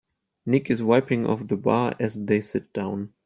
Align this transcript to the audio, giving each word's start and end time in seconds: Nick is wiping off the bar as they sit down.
Nick 0.47 0.71
is 0.71 0.81
wiping 0.81 1.27
off 1.27 1.45
the 1.47 1.55
bar 1.55 1.93
as 1.99 2.15
they 2.25 2.41
sit 2.41 2.73
down. 2.73 3.13